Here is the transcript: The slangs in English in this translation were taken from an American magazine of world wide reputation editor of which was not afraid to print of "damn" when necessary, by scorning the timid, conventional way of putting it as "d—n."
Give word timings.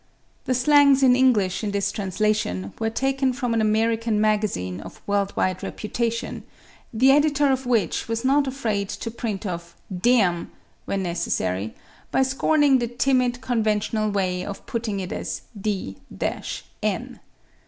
The 0.45 0.55
slangs 0.55 1.03
in 1.03 1.15
English 1.15 1.63
in 1.63 1.69
this 1.69 1.91
translation 1.91 2.73
were 2.79 2.89
taken 2.89 3.33
from 3.33 3.53
an 3.53 3.61
American 3.61 4.19
magazine 4.19 4.81
of 4.81 4.99
world 5.05 5.31
wide 5.37 5.61
reputation 5.61 6.41
editor 6.99 7.51
of 7.51 7.67
which 7.67 8.07
was 8.07 8.25
not 8.25 8.47
afraid 8.47 8.89
to 8.89 9.11
print 9.11 9.45
of 9.45 9.75
"damn" 9.95 10.49
when 10.85 11.03
necessary, 11.03 11.75
by 12.09 12.23
scorning 12.23 12.79
the 12.79 12.87
timid, 12.87 13.41
conventional 13.41 14.09
way 14.09 14.43
of 14.43 14.65
putting 14.65 14.99
it 14.99 15.11
as 15.11 15.43
"d—n." 15.61 17.19